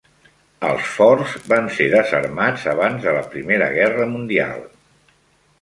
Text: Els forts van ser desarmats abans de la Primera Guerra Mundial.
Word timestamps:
Els 0.69 0.87
forts 0.93 1.35
van 1.51 1.69
ser 1.75 1.87
desarmats 1.93 2.65
abans 2.73 3.05
de 3.07 3.13
la 3.19 3.23
Primera 3.35 3.71
Guerra 3.79 4.09
Mundial. 4.15 4.69